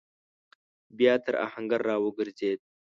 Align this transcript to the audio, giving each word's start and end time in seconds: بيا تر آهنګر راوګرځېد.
بيا 0.97 1.13
تر 1.25 1.33
آهنګر 1.45 1.79
راوګرځېد. 1.89 2.59